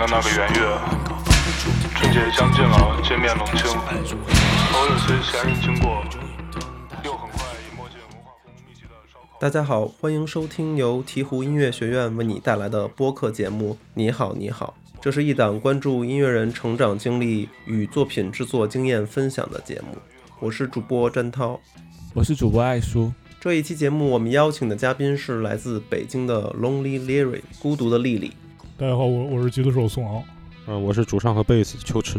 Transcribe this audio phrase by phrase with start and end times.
[0.00, 0.78] 前的那个圆月，
[1.94, 6.02] 春节将近了，街面冷清，偶有些闲人经过，
[7.04, 9.38] 又很快已没进文化宫密集的烧烤。
[9.38, 14.74] 大家好，欢迎收听由鹈鹕音乐学院为你带来的播客节目《你好，你好》。
[15.02, 19.98] 这是一档关注音乐人成长经历与作品制作经验分享的节目。
[20.38, 21.60] 我是主播詹涛。
[22.14, 23.12] 我是主播艾叔。
[23.38, 28.32] 这一期节目，我们邀请的嘉宾是来自北京的 Lonely Lily，孤独的丽丽。
[28.80, 30.24] 大家好，我我是吉他手宋昂。
[30.66, 32.18] 嗯，我是主唱和贝斯秋池。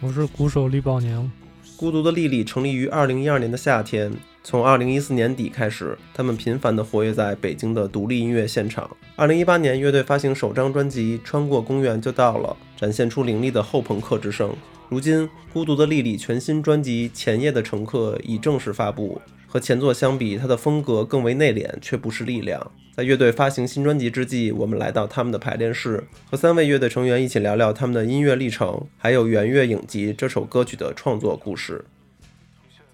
[0.00, 1.30] 我是鼓手李宝宁。
[1.76, 4.10] 孤独的丽丽成立于二零一二年的夏天，
[4.42, 8.90] 从二零一四年底开始，他们频繁地活跃在北京的独立音乐现场。
[9.16, 14.50] 二零一八年，乐队发行首张专辑《穿过公园就到了》，展现出凌厉的后朋克之声。
[14.88, 19.20] 如今，孤独的丽丽全新专辑《前夜的乘客》已正式发布。
[19.46, 22.72] 和前作相比，它的风格更为内敛，却不失力量。
[22.94, 31.86] 在乐队发行新专辑之际，我们来到他们的排练室，和三位乐队成员一起聊聊他们的音乐历程，还有《圆月影集》这首歌曲的创作故事。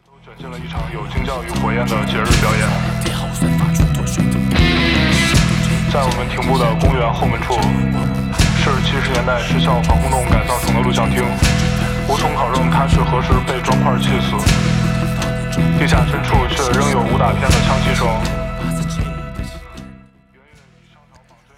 [0.07, 2.63] 都卷进了一场有惊叫与火焰的节日表演。
[5.91, 7.59] 在我们停步的公园后门处，
[8.63, 11.25] 是七十年代学校防空洞改造成的录像厅，
[12.07, 14.39] 无从考证它是何时被砖块砌死。
[15.77, 18.07] 地下深处却仍有武打片的枪击声。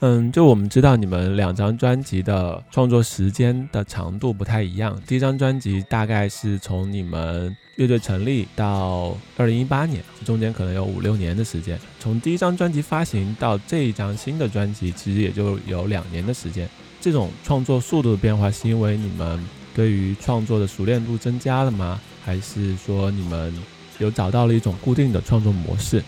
[0.02, 4.98] 嗯，就我们知道你们两张专辑的创作时间的长度不太一样。
[5.06, 11.78] 第一张专辑大概是从你们乐队成立到二零一八年，中间可能有五六年的时间。
[11.98, 16.66] 从第一张专辑发行到这一张新的专辑，其实也就有两年的时间。
[16.98, 19.38] 这种创作速度的变化，是因为你们
[19.74, 22.00] 对于创作的熟练度增加了吗？
[22.24, 23.52] 还是说你们？
[23.98, 26.02] 有找到了一种固定的创作模式。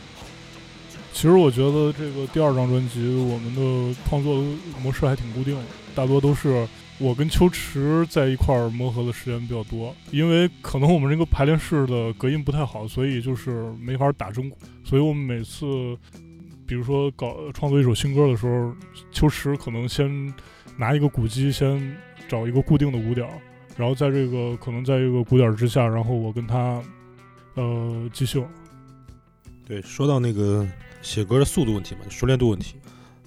[1.12, 4.43] 其实我觉得这个第二张专辑，我们的创作
[4.83, 5.62] 模式还挺固定的，
[5.95, 6.67] 大多都是
[6.99, 9.95] 我跟秋池在一块儿磨合的时间比较多。
[10.11, 14.59] 因为可能我们这个排练室的隔音不太好，所以就是没法打中鼓。
[14.83, 15.97] 所以我们每次，
[16.67, 18.75] 比如说搞创作一首新歌的时候，
[19.12, 20.34] 秋池可能先
[20.77, 21.97] 拿一个鼓机，先
[22.27, 23.29] 找一个固定的鼓点，
[23.77, 26.83] 然后在这个可能在一个鼓点之下，然后我跟他。
[27.55, 28.43] 呃，继续。
[29.67, 30.67] 对，说到那个
[31.03, 32.77] 写歌的速度问题嘛，熟练度问题，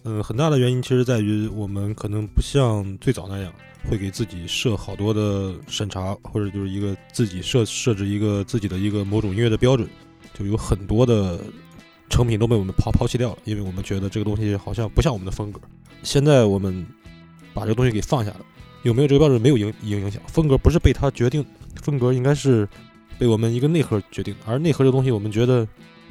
[0.03, 3.53] 嗯，很大的原因其实在于我们可能不像最早那样，
[3.89, 9.87] 会给自己设好多的审查，或者就是一个自己设设置一个自己的一个某种音乐的标准，
[10.33, 11.39] 就有很多的
[12.09, 15.59] 成品都被我们抛抛弃掉了，因为我们觉得这个东西好像不像我们的风格。
[16.01, 16.85] 现在我们
[17.53, 18.41] 把这个东西给放下了，
[18.83, 21.45] 有没有这个标准没有影影影响，风格不是被它决定，
[21.81, 22.67] 风格应该是。
[23.17, 25.65] 被我们一个内核决定，而内核这个东西，我们觉得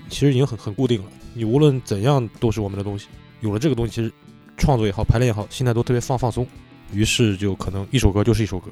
[0.09, 1.11] 其实已经很很固定了。
[1.33, 3.09] 你无论怎样都是我们的东西。
[3.41, 4.13] 有了这个东西，其实
[4.57, 6.47] 创作也好，排练也好，心态都特别放放松。
[6.93, 8.71] 于是就可能一首歌就是一首歌。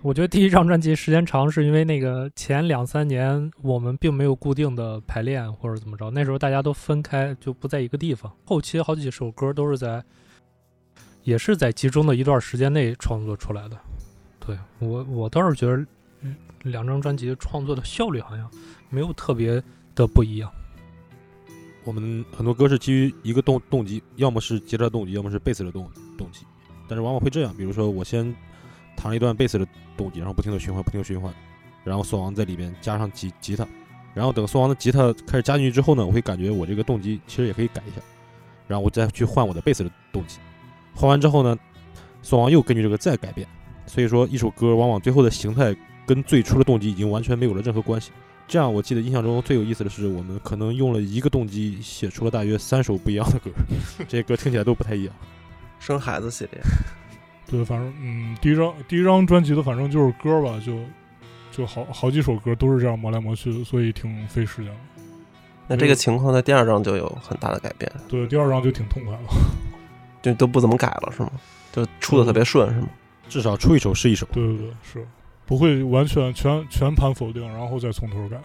[0.00, 8.32] 我觉得第一张专辑时间长，是因为那个前两三年我们并没有固定的排练或者怎么着，那时候大家都分开，就不在一个地方。
[8.44, 10.02] 后期好几首歌都是在，
[11.22, 13.76] 也是在集中的一段时间内创作出来的。
[14.40, 15.84] 对我，我倒是觉得。
[16.62, 18.48] 两张专辑创作的效率好像
[18.88, 19.60] 没有特别
[19.94, 20.50] 的不一样。
[21.84, 26.44] 我们很多歌是基于一个动动机，要么是吉他动机，要么是贝斯的动动机。
[26.88, 28.34] 但是往往会这样，比如说我先
[28.96, 29.66] 弹一段贝斯的
[29.96, 31.32] 动机，然后不停的循环，不停的循环，
[31.84, 33.66] 然后宋王在里边加上吉吉他，
[34.14, 38.02] 然后等宋王的吉他开始加进去之后呢，我会感觉我这个动机其实也可以改一下，
[38.68, 40.38] 然后我再去换我的贝斯的动机，
[40.94, 41.58] 换完之后呢，
[42.22, 43.46] 宋王又根据这个再改变。
[43.86, 45.74] 所以说一首歌往往最后的形态。
[46.04, 48.10] 跟最初的动机已经完全没有了任何关系。
[48.52, 53.50] 这样，我记得印象中最有意思的是，我们可能用了一个动机写出了大约三首不一样的歌，
[54.06, 55.14] 这些歌听起来都不太一样。
[55.80, 56.60] 生孩子系列，
[57.50, 60.76] 对，反正嗯，第一张第一张专辑的反正就是歌吧，就
[61.50, 64.80] 就好好几首歌都是这样磨来磨去的，所以挺费时间的。
[65.66, 67.90] 那这个情况在第二张就有很大的改变。
[68.06, 69.20] 对，第二张就挺痛快了，
[70.20, 71.30] 就都不怎么改了，是吗？
[71.72, 72.88] 就出的特别顺，是吗？
[73.30, 74.26] 至少出一首是一首。
[74.30, 75.08] 对对对，是。
[75.46, 78.36] 不会完全全全盘否定，然后再从头改。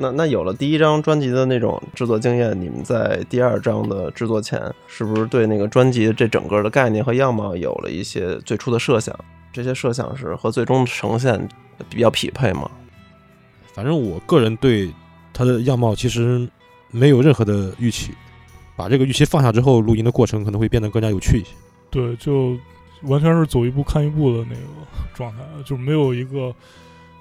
[0.00, 9.18] 那那有了第一张专辑的那种制作经验，你们在第二张的制作前，是不是对那个专辑这整个的概念和样貌有了一些最初的设想？
[9.52, 11.48] 这些设想是和最终呈现
[11.90, 12.70] 比较匹配吗？
[13.74, 14.92] 反正我个人对
[15.32, 16.48] 它的样貌其实
[16.92, 18.12] 没有任何的预期，
[18.76, 21.50] 把这个预期放下之后，录音的过程可能会变得更加有趣一些。
[21.90, 22.56] 对，就。
[23.02, 24.62] 完全是走一步看一步的那个
[25.14, 26.54] 状态，就没有一个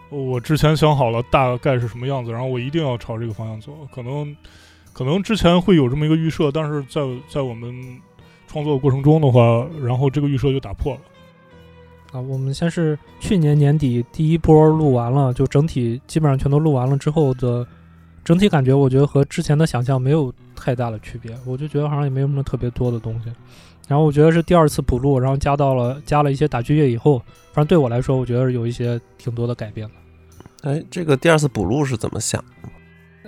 [0.10, 3.72] 我之前想好了大概是什么样子，然后我一定要朝这个方向走。
[3.94, 4.36] 可能
[4.94, 8.02] 可能之前会有这么一个预设，但是在在我们
[8.48, 11.02] 创作的过程中的话，然后这个预设就打破了。
[12.14, 17.68] 啊，我们先是去年年底第一波录完了，就整体基本上全都录完了之后的
[18.24, 21.38] 整体感觉，我觉得和之前的想象没有太大的区别。
[21.46, 23.30] 我就觉得好像也没有什么特别多的东西。
[23.88, 27.20] 然后我觉得是第二次补录，然后加到了加了一些打击乐以后，
[27.54, 30.70] 反正对我来说，我觉得有一些挺多的改变的。
[30.70, 32.70] 哎，这个第二次补录是怎么想的？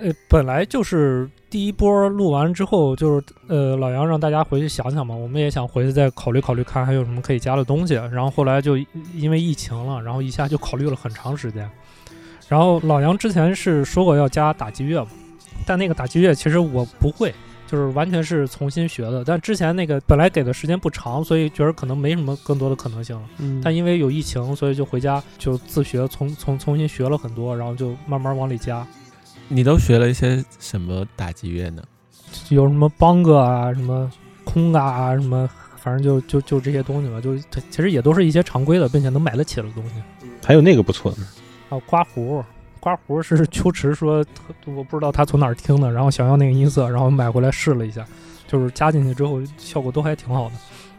[0.02, 7.94] 呃，本来就是第一波录完之后，就是呃，老杨让大家回去想想嘛，我们也想回去再考虑考虑，看还有什么可以加的东西。
[7.94, 8.76] 然后后来就
[9.14, 11.70] 因为疫情了，然后一下就考虑了很长时间。
[12.48, 15.10] 然后老杨之前是说过要加打击乐嘛，
[15.66, 17.34] 但那个打击乐其实我不会，
[17.70, 19.22] 就是完全是重新学的。
[19.24, 23.22] 但之前那个本来给的时间不长，所以觉得可能没什么更多的可能性了。
[23.38, 28.84] 嗯但因为有疫情，所以就回家就自学，从从重新学了很多，然后就慢慢往里加。
[29.46, 31.82] 你都学了一些什么打击乐呢？
[32.48, 34.10] 有什么邦哥啊，什么
[34.44, 39.94] 空啊，什么，反正就就就这些东西吧，就它其实也都是一些常规的，并且能买得起的东西。
[40.44, 41.18] 还有那个不错的，
[41.68, 42.44] 还有刮胡，
[42.80, 44.24] 刮胡是 秋池说，
[44.64, 48.04] 我不知道他从哪儿听的，然后想要那个音色，然后买回来试了一下，
[48.48, 50.54] 就是加进去之后效果都还挺好的。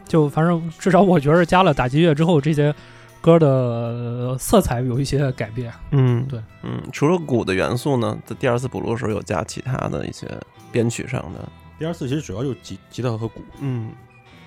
[0.06, 2.74] 就反正至少我觉得加了打击乐之后，这些
[3.20, 5.72] 歌的呃色彩有一些改变。
[5.90, 10.28] 嗯，对，嗯，除了鼓的元素呢，在第二次补录的时候有加其他的一些
[10.70, 11.48] 编曲上的，
[11.78, 13.40] 第二次其实主要就是吉吉他和鼓。
[13.60, 13.90] 嗯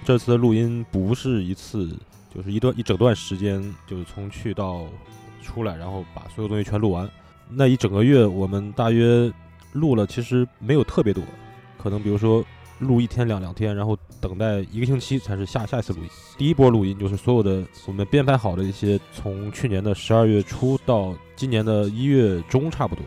[0.04, 1.98] 这次的录音不是一次，
[2.34, 4.86] 就是一段一整段时间，就是从去到
[5.42, 7.10] 出来，然后把所有东西全录完。
[7.50, 9.32] 那一整个月，我们大约
[9.74, 11.24] 录了，其实没有特别多，
[11.78, 12.44] 可能比如说
[12.80, 16.10] 录一天两两天，然后等待一个星期才是下下一次录音。
[16.38, 23.04] 第一波录音就是所有的我们编排好的一些，从去年的十二月初到今年的一月中差不多。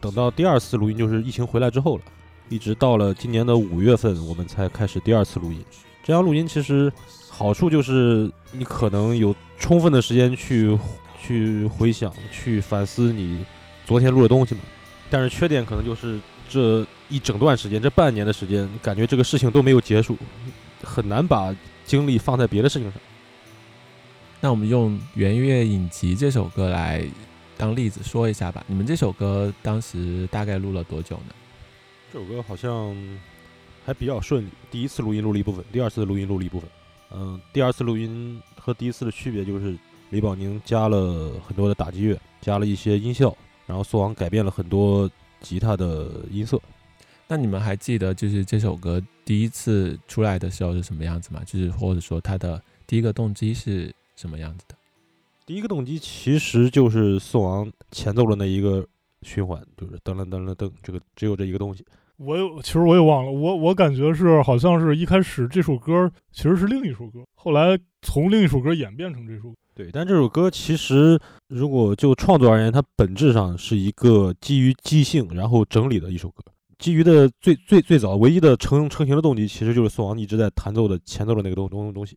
[0.00, 2.02] 等到第二次录音就是疫情回来之后了，
[2.48, 5.64] 一直到了今年的五月份，我们才开始第二次录音。
[6.02, 6.90] 这样录音其实
[7.28, 10.78] 好处就是你可能有充分的时间去
[11.20, 13.44] 去回想、去反思你
[13.90, 14.60] 昨天录的东西嘛。
[15.10, 20.16] 但是缺点可能就是这一整段时间，这半年的时间，感觉这个事情都没有结束，
[20.84, 21.52] 很难把
[21.84, 23.00] 精力放在别的事情上。
[24.40, 27.04] 那我们用《圆月影集》这首歌来
[27.58, 28.64] 当例子说一下吧。
[28.68, 31.34] 你们这首歌当时大概录了多久呢？
[32.12, 32.94] 这首歌好像
[33.84, 36.70] 还比较顺利，第一次录音录了一部分，第二次录音录了一部分。
[37.10, 39.76] 嗯，第二次录音和第一次的区别就是
[40.10, 43.36] 李宝宁加了很多的打击乐，加了一些音效，
[43.70, 45.08] 然后宋王改变了很多
[45.40, 46.60] 吉他的音色。
[47.28, 51.40] 那你们还记得就是这首歌第一次出来的时候是什么样子吗？
[51.46, 54.74] 就是或者说它的第一个动机是什么样子的？
[55.46, 58.84] 第一个动机其实就是宋王前奏的那一个
[59.22, 61.84] 循环，就是噔噔噔噔噔，这个只有这一个东西。
[62.16, 69.56] 我有，其实我也忘了，我我感觉是好像是一开始这首歌其实是另一首歌，后来从另一首歌演变成这首歌。
[69.80, 71.18] 对，但这首歌其实
[71.48, 76.42] 如果就创作而言，它本质上是一个基于即兴然后整理的一首歌。
[76.78, 82.14] 基于的最最最早唯一的成成型的动机，其实就是宋王一直在弹奏的前奏的那个东东东西。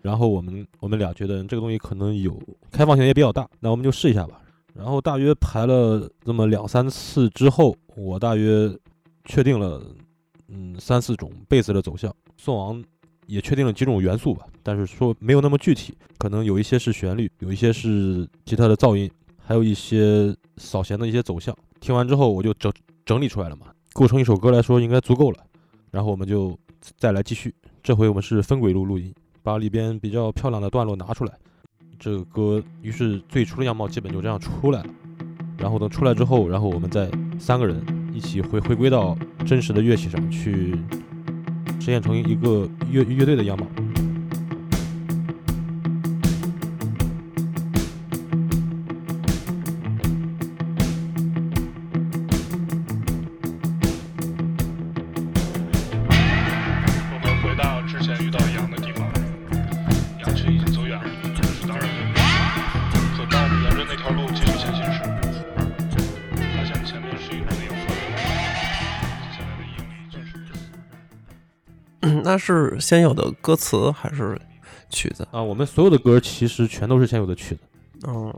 [0.00, 2.36] 然后我们我们俩觉得这个东西可能有
[2.72, 4.41] 开放性也比较大，那我们就试一下吧。
[4.74, 8.70] 然后大约排了这么两三次之后，我大约
[9.24, 9.82] 确定了
[10.48, 12.82] 嗯三四种贝斯的走向，宋王
[13.26, 21.56] 也确定了几种元素吧，但是说没有那么具体，可能有一些是旋律，有一些是吉他的噪音，还有一些扫弦的一些走向。
[21.80, 22.72] 听完之后我就整
[23.04, 25.38] 整理出来了嘛，构成一首歌来说应该足够了。
[25.90, 26.58] 然后我们就
[26.96, 29.14] 再来继续，这回我们是分轨录录音。
[29.44, 31.36] 把里边比较漂亮的段落拿出来，
[32.04, 34.86] 这个歌于是最初的样貌基本就这样出来了。
[35.56, 37.80] 然后等出来之后，然后我们再三个人
[38.12, 39.16] 一起回回归到
[39.46, 40.72] 真实的乐器上去，
[41.78, 43.64] 实现成一个乐乐队的样貌。
[72.32, 72.76] 就是。
[72.80, 74.38] 先有的歌词还是
[74.90, 75.26] 曲子？
[75.30, 77.60] 啊，我们所有的歌其实全都是先有的曲子。
[78.08, 78.34] 嗯，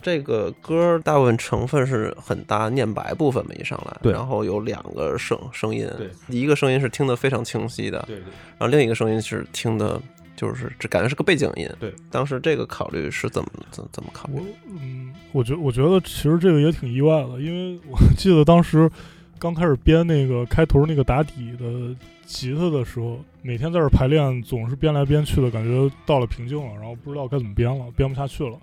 [0.00, 8.24] 这个歌大部分成分是很大念白部分嘛，一上来，对然后有两个声声音，对，一个声音是听得非常清晰的，对对。
[8.58, 10.00] 然后另一个声音是听的
[10.34, 11.68] 就是这感觉是个背景音。
[11.78, 14.42] 对，当时这个考虑是怎么怎怎么考虑我？
[14.80, 18.90] 嗯，我觉我觉得其实这个也挺意外的，因为我记得当时
[19.38, 21.94] 刚开始编那个开头那个打底的
[22.32, 28.56] 吉他的时候，每天在这排练，总是编来编去的，感觉到了瓶颈了，然后不知道该怎么编了，编不下去了。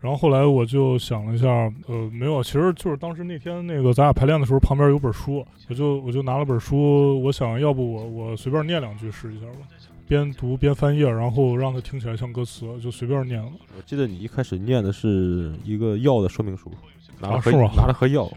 [0.00, 1.46] 然后后来我就想了一下，
[1.86, 9.68] 呃，没有，其实就是当时那天那个咱俩排练的时候，旁边有本书，我就我就拿了本书，我想要不我我随便念两句试一下吧，
[10.08, 13.52] 边读边翻页，然后让它听起来像歌词，就随便念了。
[13.76, 16.72] 我记得你一开始念的是一个药的说明书，
[17.22, 18.30] 拿了盒、啊是吗拿了盒药。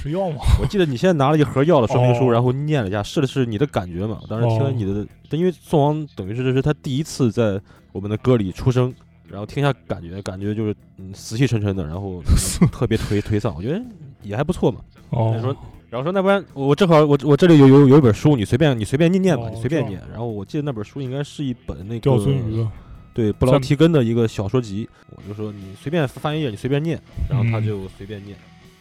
[0.00, 0.36] 是药吗？
[0.60, 4.20] 我记得你现在拿了一盒药的说明书，哦然后念了一下，试了试你的感觉嘛。
[4.28, 7.60] 当时听了你的，但因为宋王等于是这是他第一次在
[7.92, 8.94] 我们的歌里出声，
[9.28, 12.22] 然后听一下感觉，感觉就是嗯死气沉沉的，然后
[12.70, 13.82] 特别颓颓丧，我觉得
[14.22, 14.80] 也还不错嘛。
[15.10, 15.56] 哦他说，
[15.90, 20.00] 然后说那不然我正好我我这里有有有一本书，你随便你随便念念吧，哦你随便念。
[20.10, 22.68] 然后我记得那本书应该是一本那个钓鳟鱼的，
[23.16, 28.36] 对布劳提根的一个小说集，我就说你随便翻一页，你随便念，然后他嗯就随便念。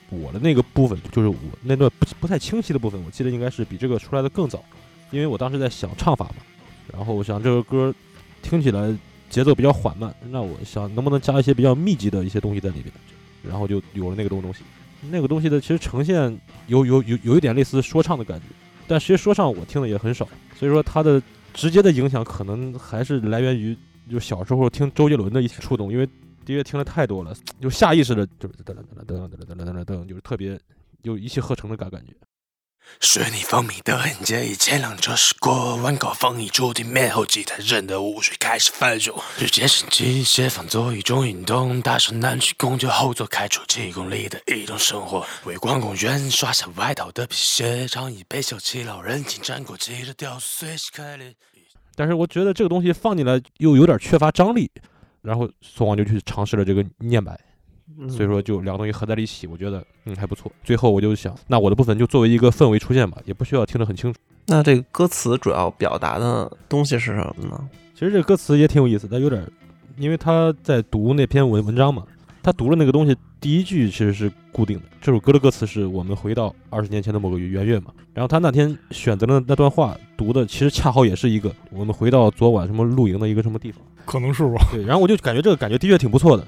[0.09, 4.61] 我的那个部分就是我那段不不太清晰的部分，我记得应该是比这个出来的更早，
[5.09, 6.35] 因为我当时在想唱法嘛，
[6.91, 7.95] 然后我想这个歌
[8.41, 8.93] 听起来
[9.29, 12.93] 节奏比较缓慢，那我想能不能加一些比较密集的一些东西在里边，
[13.41, 14.59] 然后就有了那个东东西。
[15.09, 16.37] 那个东西的其实呈现
[16.67, 18.45] 有有有有一点类似说唱的感觉，
[18.87, 20.27] 但其实说唱我听的也很少，
[20.57, 21.21] 所以说它的
[21.53, 23.77] 直接的影响可能还是来源于
[24.09, 30.59] 就小时候听周杰伦的一些触动，因为的确听的太多了，就下意识的就是噔噔噔噔噔噔噔噔噔噔，就是特别
[31.01, 32.13] 有一气呵成的感感觉。
[32.99, 39.19] 是你锋利的痕迹，前两者是过万高峰一触地面后，吉他人的污水开始翻涌。
[39.39, 45.25] 日间升机械放作一种运动，大声南去公交后座开出几公里的一种生活。
[45.45, 51.33] 微光公园刷下外套的皮鞋，长椅被小气老人进占过记的雕塑随时开裂。
[51.95, 54.69] 但是我觉得这个东西放进来又有点缺乏张力，
[55.21, 57.39] 然后宋王就去尝试了这个念白，
[57.97, 60.51] 嗯所以说就两个东西合在了一起，我觉得嗯还不错。
[60.63, 64.19] 最后我就想，那我的部分就作为一个氛围出现吧，也不需要听得很清楚。
[64.47, 67.69] 那这个歌词主要表达的东西是什么呢？
[67.93, 69.47] 其实这个歌词也挺有意思，但有点儿，
[69.97, 72.03] 因为他在读那篇文文章嘛，
[72.45, 74.83] 他读了那个东西，第一句其实是固定的。
[75.01, 83.81] 这首歌的歌词是我们回到二十年前的某个圆月嘛，然后他那天选择了那段话读的，其实恰好也是一个我们回到昨晚什么露营的一个什么地方。
[84.05, 84.63] 可能是吧。
[84.71, 86.47] 对，然后我就感觉这个感觉的确挺不错的，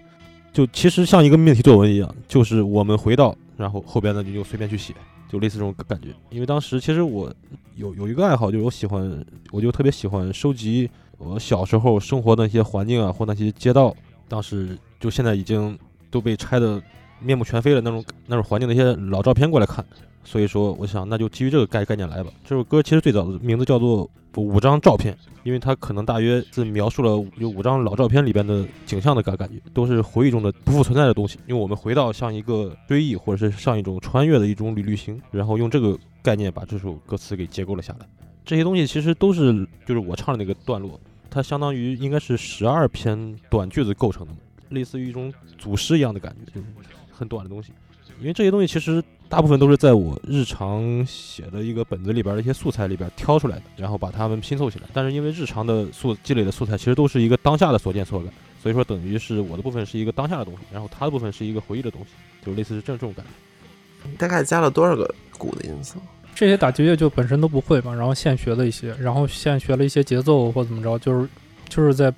[0.53, 4.93] 就其实像一个命题作文一样，就是我们回到，然后后边呢你就随便去写，
[5.27, 6.09] 就类似这种感觉。
[6.29, 7.33] 因为当时其实我
[7.75, 10.87] 有有一个爱好，就是我喜欢，我就特别喜欢收集
[11.17, 13.95] 我小时候生活的那些环境啊，或那些街道，
[14.27, 15.75] 当时就现在已经
[16.09, 16.81] 都被拆的
[17.19, 19.85] 面目全非了那种那种环境的一些老照片过来看。
[20.23, 22.29] 所以说，我想那就基于这个概概念来吧。
[22.43, 24.05] 这首歌其实最早的名字叫做
[24.41, 31.39] 《五张照片》，因为它可能大约是描述了有五张老照片里边的景象的感感觉，都是回忆中的不复存在的东西。
[31.47, 38.05] 因为我们回到像一个追忆，或者是像一种穿越的一种旅旅行，然后用这个概念把这首歌词给结构了下来。
[38.43, 40.99] 这些东西其实都是就是我唱的那个段落，
[41.29, 44.33] 它相当于应该是十二篇短句子构成的，
[44.69, 46.67] 类似于一种组诗一样的感觉，就是
[47.11, 47.71] 很短的东西。
[48.19, 54.85] 因为这些东西其实大部分都是在我日常写的一个本子里边的一些素材里边挑出来的，然后把它们拼凑起来。
[54.91, 62.07] 但是因为日常的素积累的素材其实都是一个当下的所见所感，所以说等于是我的部分是一个当下的东西，然后他的部分是一个回忆的东西，
[62.43, 64.09] 就类似是这这种感觉。
[64.09, 65.97] 你大概加了多少个鼓的音色？
[66.33, 71.29] 这些打击乐就本身都不会嘛，然后现学了一些，然后现学了一些节奏或怎么着，就是
[71.69, 72.11] 就是在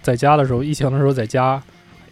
[0.00, 1.62] 在家的时候，疫情的时候在家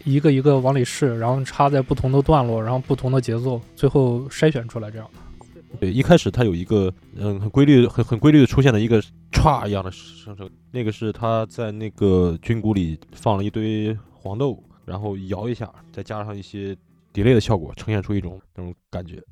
[0.05, 5.47] 一个一个往里试，然后插在不同的段落，然后不同的节奏，最后筛选出来这样的。
[5.81, 16.77] 对，一开始它有一个嗯很规律、很很规律的出现的一个歘一样的声声，那个是他在那个军鼓里放了一堆黄豆，然后摇一下，再加上一些
[17.15, 19.23] delay 的效果，呈现出一种那种感觉。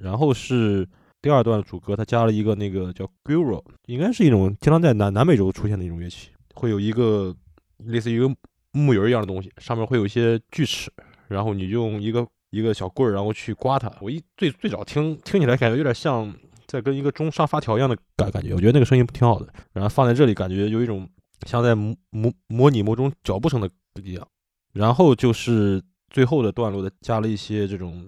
[0.00, 0.88] 然后是
[1.20, 7.34] 第二段主歌，它加了一个那个叫 Giro，应该是一种经常在南南美洲出现的一种乐器，会有一个
[7.78, 8.28] 类似于一个
[8.72, 10.90] 木鱼一样的东西，上面会有一些锯齿，
[11.26, 13.92] 然后你用一个一个小棍儿，然后去刮它。
[14.00, 16.32] 我一最最早听听起来感觉有点像
[16.66, 19.48] 在跟一个钟上发条一样的感感觉，我觉得那个声音挺好的。
[19.72, 21.08] 然后放在这里，感觉有一种
[21.46, 23.68] 像在模模模拟某种脚步声的
[24.02, 24.26] 一样。
[24.72, 28.04] 然后就是最后的段落的加了一些这种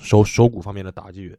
[0.00, 1.38] 手手鼓方面的打击乐。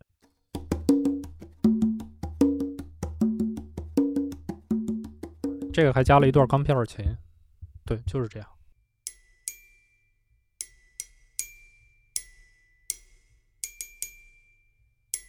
[5.74, 7.06] 这个还加了一段钢片儿琴，
[7.86, 8.50] 对，就是这样。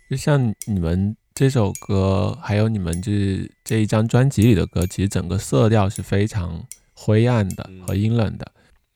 [0.09, 8.51] 就像你们这首歌，还有你们这这一张专辑里的歌，其实整个色调是非常灰暗的和阴冷的。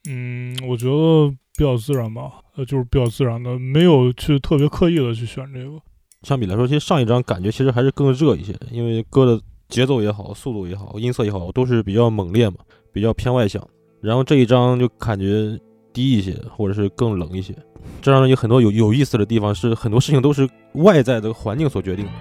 [0.09, 5.79] 嗯，我觉得比较自然吧，呃，就是比较自然的，没有去特别刻意的去选这个。
[6.23, 12.57] 相比来说，其实上一张感觉其实还是更热一些，因为歌的节奏也好，速度也好，音色也好，都是比较猛烈嘛，
[12.93, 13.65] 比较偏外向。
[14.01, 15.57] 然后这一张就感觉
[15.93, 17.55] 低一些，或者是更冷一些。
[18.01, 22.13] 这张有很多有有意思的地方，是很多事情都是外在的环境所决定的。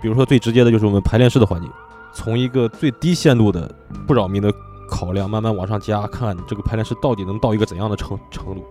[0.00, 1.68] 比如说最直接的就是我们排练室的环境，
[2.14, 3.74] 从一个最低限度的
[4.06, 4.52] 不扰民的
[4.90, 8.64] 考量，慢慢往上加，看看这个排练室到底能到一个怎样的程程度。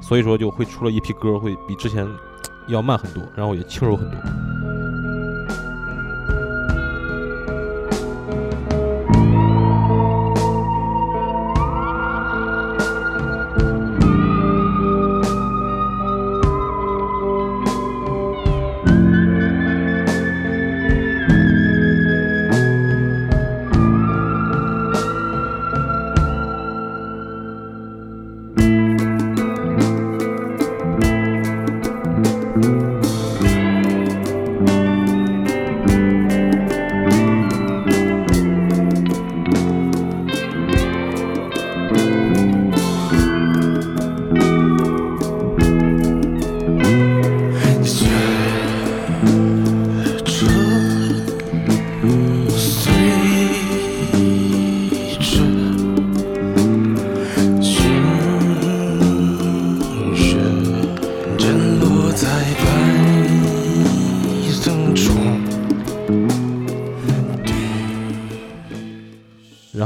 [0.00, 2.08] 所以说就会出了一批歌，会比之前
[2.68, 4.18] 要慢很多，然后也轻柔很多。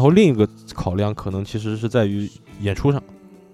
[0.04, 2.28] 然后另一个考量可能其实是在于
[2.60, 3.02] 演出上，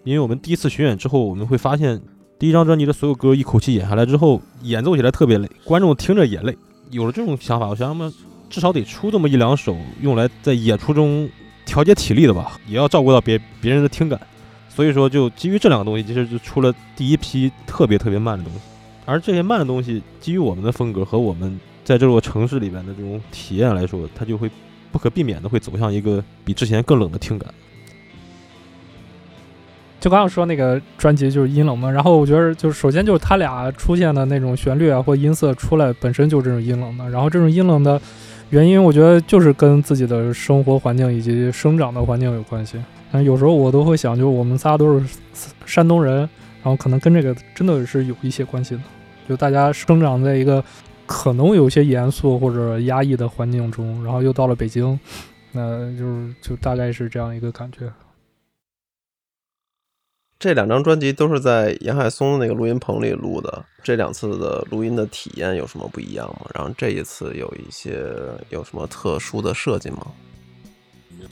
[0.02, 2.02] 因为我们第一次巡演之后，我们会发现
[2.40, 6.58] 第一张专辑的所有歌一口气演下来之后，演奏起来特别累，观众听着也累。
[6.90, 8.12] 有了这种想法，我想他们
[8.48, 11.30] 至少得出这么一两首用来在演出中
[11.64, 14.20] 调节体力的吧，也要照顾到别别人的听感。
[14.68, 18.58] 所以说，就基于这两个东西，其实就出了第一批特别特别慢的东西。
[19.06, 24.50] 而这些慢的东西，基于我们的风格和我们在这座城市里边的这种体验来说，它就会
[24.92, 27.53] 不可避免的会走向一个比之前更冷的听感。
[30.00, 38.00] 就刚刚说那个专辑就是阴冷嘛，然后我觉得就是首先就是他俩出现的那种旋律啊或音色出来本身就是这种阴冷的，然后这种阴冷的
[38.48, 42.83] 原因，我觉得就是跟自己的生活环境以及生长的环境有关系。
[43.12, 45.18] 但有时候我都会想，就是我们仨都是
[45.66, 48.81] 山东人，然后可能跟这个真的是有一些关系的。
[49.29, 50.64] 就大家生长在一个
[51.10, 54.96] 可能有些严肃或者压抑的环境中，然后又到了北京，
[55.50, 57.92] 那就是就大概是这样一个感觉。
[60.38, 66.46] 这两张专辑都是在严海松的那个录音棚里录的，这两次的录音的体验有什么不一样吗？
[66.54, 68.06] 然后这一次有一些
[68.50, 70.06] 有什么特殊的设计吗？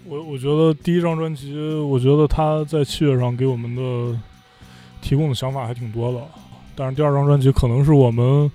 [0.04, 1.56] 我我觉得第一张专辑，
[1.88, 4.18] 我觉得他在器乐上给我们的
[5.00, 6.20] 提供的想法还挺多的，
[6.74, 8.50] 但是第二张专辑可能是我们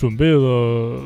[0.00, 0.98] 准备的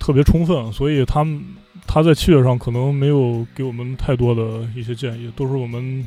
[0.00, 1.40] 特别充分，所以他们
[1.86, 6.04] 他在器乐上可能没有给我们太多的一些建议，都是我们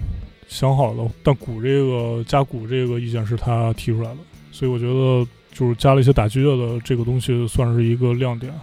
[0.49, 1.09] 想好的。
[1.23, 4.17] 但鼓这个加鼓这个意见是他提出来的，
[4.51, 8.53] 所以我觉得就是加了一些打击乐的这个东西，算是一个亮点。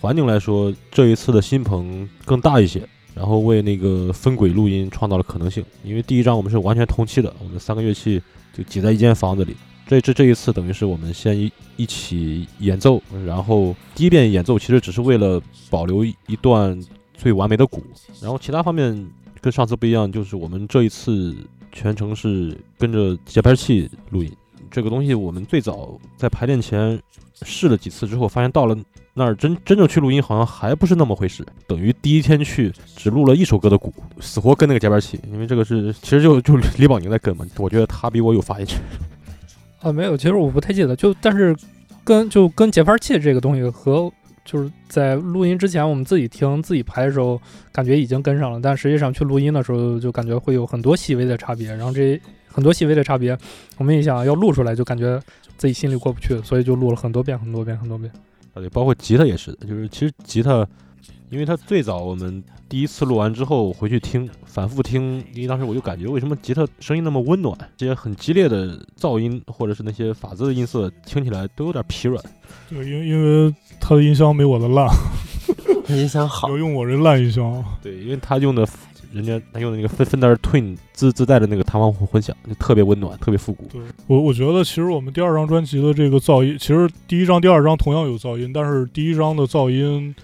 [0.00, 2.80] 环境来说，这一次的新棚更大一些。
[3.14, 8.22] 然后为那个分轨录音创造了可能性，因为第一张我们是完全同期的，我们三个乐器
[8.56, 9.54] 就挤在一间房子里。
[9.88, 16.78] 这这这一次等于是我们先一一起演奏，然后第一遍演奏其实只是为了保留一段
[17.14, 17.82] 最完美的鼓，
[18.20, 19.08] 然后其他方面
[19.40, 21.34] 跟上次不一样，就是我们这一次
[21.72, 24.30] 全程是跟着节拍器录音。
[24.70, 27.00] 这个东西我们最早在排练前
[27.40, 28.76] 试了几次之后，发现到了
[29.14, 31.42] 那儿真真正去录音好像还不是那么回事。
[31.66, 38.78] 等于第一天去只录了一首歌的鼓，死活跟那个节拍器，因为这个是其实就就李宝宁在跟嘛，我觉得他比我有发言权。
[39.80, 41.56] 啊，没有，其实我不太记得，就但是
[42.04, 44.12] 跟就跟节拍器这个东西和
[44.44, 47.40] 就是在录音之前我们自己听自己排的时候，
[47.72, 52.20] 感觉已经跟上了，但实际上去录音的时候就感觉会有很多细微的差别，然后这。
[52.50, 53.38] 很多细微的差别，
[53.76, 55.20] 我们一想要录出来，就感觉
[55.56, 58.10] 自己心里过不去，所以就录了很多遍、很多遍、很多遍。
[58.52, 60.66] 啊，对，包括吉他也是，就是其实吉他，
[61.30, 72.22] 因为它最早我们第一次录完之后回去听，反复听，因为当时我就感觉为什么吉他声音那么温暖，这些很激烈的噪音或者是那些法子的音色听起来都有点疲软。
[72.68, 74.86] 对，因因为他的音箱没我的烂，
[75.88, 77.64] 音箱好，要用我这烂音箱。
[77.82, 78.68] 对，因为他用的
[79.14, 83.64] 人家他用的那个芬芬德尔 Twin 自自带的那个弹簧混响，就特别温暖，特别复古。
[83.68, 90.14] 对我，我觉得其实我们第二张专辑的这个噪音，其实第一张、第二张同样有噪音，但是第一张的噪音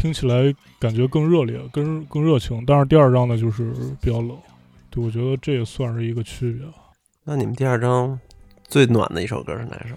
[0.00, 4.30] 听起来感觉更热烈、更更热情，但是第二张呢就是比较冷。
[4.90, 6.64] 对，我觉得这也算是一个区别。
[7.24, 8.16] 那你们第二张
[8.68, 9.96] 最暖的一首歌是哪首？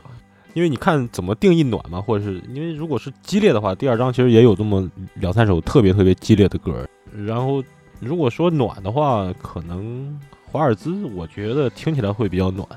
[0.55, 6.83] 因为你看怎么定义暖嘛，或者是因为如果是激烈的话，第二张其实也有这么两三首特别特别激烈的歌。
[7.25, 7.63] 然后
[7.99, 10.19] 如果说暖的话，可能
[10.51, 12.67] 华尔兹我觉得听起来会比较暖，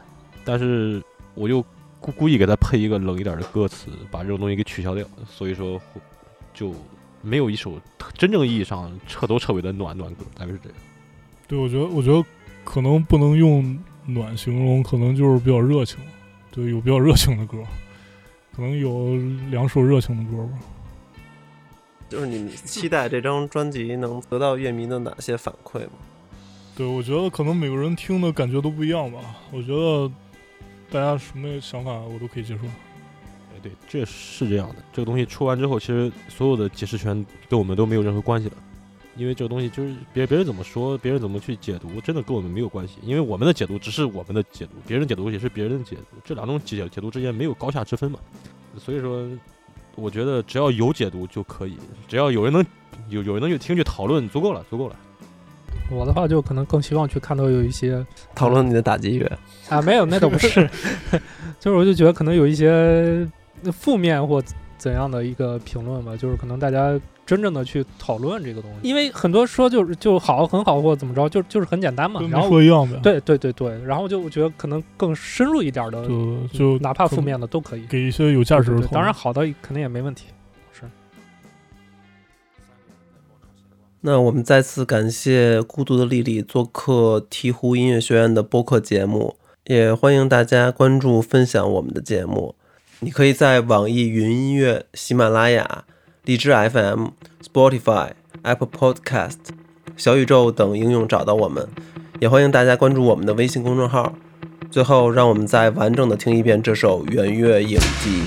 [0.44, 1.02] 但是
[1.34, 1.64] 我又
[2.00, 5.80] 故故意给他配一个冷一点的歌词，把这种东西给取消掉，所以说
[6.52, 6.72] 就
[7.24, 7.80] 没有一首
[8.12, 10.78] 真正意义上彻头彻尾的暖暖歌，大概是这样。
[11.48, 12.24] 对，我觉得我觉得
[12.62, 15.98] 可能不能用暖形容，可能就是比较热情。
[16.50, 17.58] 对，有比较热情的歌，
[18.54, 19.16] 可能有
[19.50, 20.58] 两首热情的歌吧。
[22.08, 25.92] 就是你期待这张专辑能得到乐迷的哪些反馈吗？
[26.76, 29.18] 对，我觉得可能每个人听的感觉都不一样吧。
[29.50, 30.08] 我觉得
[30.90, 32.62] 大家什么想法我都可以接受。
[33.64, 34.76] 哎，对，这是这样的。
[34.92, 38.54] 这个东西出完之后，其实所有的解释权跟我们都没有任何关系了。
[39.16, 42.94] 因为这个东西就是别别人怎么说，别人怎么去解读，真的跟我们没有关系。
[43.02, 48.18] 因为我们的解读只是我们的解读，别人解读也是别人的解读，这两种解解读之间没有高下之分嘛。
[48.76, 49.24] 所以说，
[49.94, 52.66] 我觉得只要有解读就可以，只要有人能
[53.08, 54.96] 有有人能去听去讨论，足够了，足够了。
[55.92, 60.68] 我的话就可能更希望去看到有一些讨论你的打击乐啊，没有，那倒不是
[61.60, 63.28] 就是我就觉得可能有一些
[63.72, 64.42] 负面或
[64.78, 67.00] 怎样的一个评论吧，就是可能大家。
[67.26, 72.20] 真正的去讨论这个东西，因为很多说就是就好很好或怎么着，就就是很简单嘛。
[72.30, 73.00] 然后说一样呗。
[73.02, 78.86] 对对对对，然后就我觉得可能更深入一点的，就就哪怕负面的都可以给一些有价值的。
[78.88, 80.26] 当然好的肯定也没问题。
[80.70, 80.82] 是。
[84.02, 92.54] 那我们再次感谢孤独的丽丽做客鹈鹕音乐学院的播客节目，也欢迎大家关注分享我们的节目。
[93.04, 95.84] 你可以在网易云音乐、喜马拉雅。
[96.24, 97.08] 荔枝 FM、
[97.46, 99.36] Spotify、Apple Podcast、
[99.94, 101.68] 小宇宙等应用找到我们，
[102.18, 104.14] 也欢迎大家关注我们的微信公众号。
[104.70, 108.22] 最后，让我们再完整的听一遍这首《圆月影记》。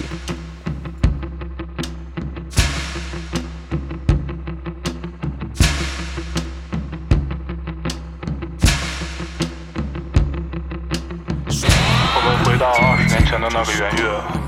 [11.49, 14.46] 我们回到二十年前的那个圆月，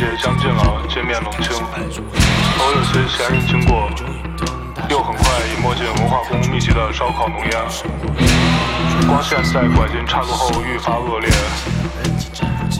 [0.00, 1.52] 春节将近了，街面冷清。
[1.60, 3.90] 偶有些闲人经过，
[4.88, 7.52] 又很快已没进文化宫密集的烧烤浓烟。
[9.06, 11.28] 光线在拐进岔路后愈发恶劣，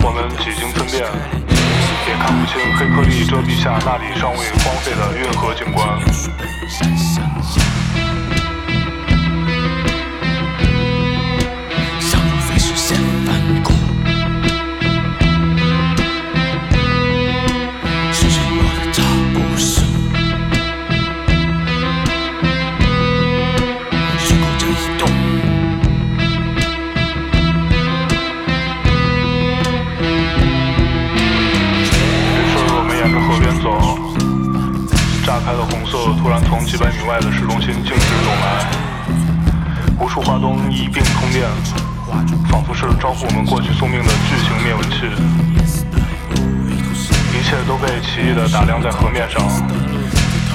[0.02, 1.04] 我们几经分辨，
[2.08, 6.00] 也看不清黑颗粒遮蔽下那里尚未荒废的运河景观。
[35.90, 38.64] 突然从几百米外的市中心径直走来，
[39.98, 41.42] 无数花灯一并通电，
[42.48, 45.10] 仿佛是招呼我们过去送命的巨型灭蚊器。
[47.34, 49.42] 一切都被奇异的打量在河面上，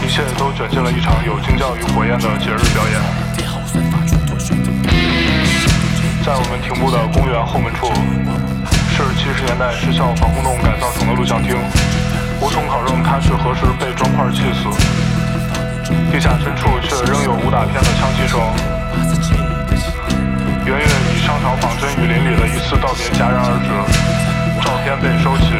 [0.01, 2.95] 一切都卷进了一场有惊叫与火焰的节日表演。
[6.23, 7.91] 在我们停步的公园后门处，
[8.95, 11.57] 是七十年代失效防空洞改造成的录像厅，
[12.39, 14.94] 无从考证它是何时被砖块砌死。
[16.11, 18.39] 地下深处却仍有武打片的枪击声。
[20.65, 23.69] 圆圆以商场仿真雨林里的一次道别戛然而止，
[24.65, 25.53] 照片被收起，